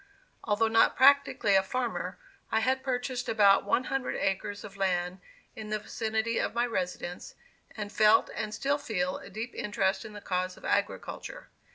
Although 0.43 0.69
not 0.69 0.95
practically 0.97 1.53
a 1.53 1.61
farmer, 1.61 2.17
I 2.51 2.61
had 2.61 2.81
purchased 2.81 3.29
about 3.29 3.65
one 3.65 3.83
hundred 3.83 4.15
acres 4.15 4.63
of 4.63 4.75
land 4.75 5.19
in 5.55 5.69
the 5.69 5.77
vicinity 5.77 6.39
of 6.39 6.55
my 6.55 6.65
residence, 6.65 7.35
and 7.77 7.91
felt 7.91 8.31
and 8.33 8.51
still 8.51 8.79
feel 8.79 9.19
a 9.19 9.29
deep 9.29 9.53
interest 9.53 10.03
in 10.03 10.13
the 10.13 10.19
cause 10.21 10.57
of 10.57 10.65
agriculture. 10.65 11.49